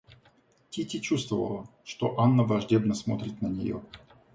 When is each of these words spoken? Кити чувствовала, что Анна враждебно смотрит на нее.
Кити 0.71 0.99
чувствовала, 0.99 1.69
что 1.83 2.19
Анна 2.19 2.41
враждебно 2.43 2.95
смотрит 2.95 3.39
на 3.43 3.47
нее. 3.49 3.83